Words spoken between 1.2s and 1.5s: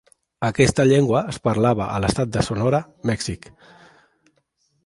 es